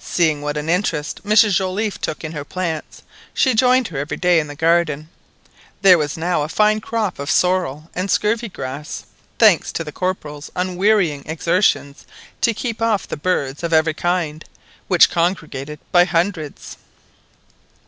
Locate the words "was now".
5.96-6.42